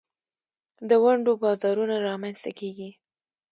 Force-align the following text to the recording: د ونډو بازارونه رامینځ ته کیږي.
د 0.89 0.91
ونډو 1.03 1.31
بازارونه 1.43 1.95
رامینځ 2.07 2.37
ته 2.43 2.51
کیږي. 2.59 2.89